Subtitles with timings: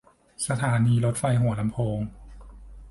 [0.47, 1.99] สถานีรถไฟหัวลำโพง